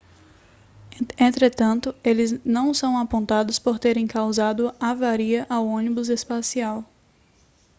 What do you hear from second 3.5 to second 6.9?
por terem causado avaria ao ônibus espacial